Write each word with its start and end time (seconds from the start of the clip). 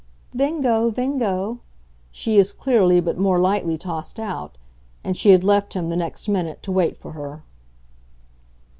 "Vengo, 0.33 0.89
vengo!" 0.89 1.59
she 2.09 2.39
as 2.39 2.53
clearly, 2.53 2.99
but 2.99 3.19
more 3.19 3.39
lightly, 3.39 3.77
tossed 3.77 4.19
out; 4.19 4.57
and 5.03 5.15
she 5.15 5.29
had 5.29 5.43
left 5.43 5.75
him 5.75 5.89
the 5.89 5.95
next 5.95 6.27
minute 6.27 6.63
to 6.63 6.71
wait 6.71 6.97
for 6.97 7.11
her. 7.11 7.43